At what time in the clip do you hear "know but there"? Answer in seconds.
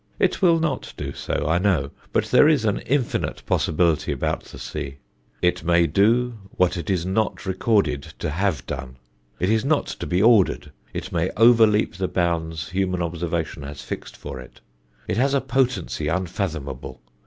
1.59-2.49